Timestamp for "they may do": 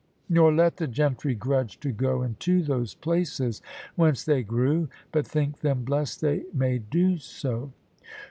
6.21-7.19